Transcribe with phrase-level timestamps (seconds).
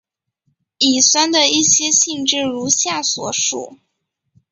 [0.79, 3.77] 乙酸的一些性质如下所述。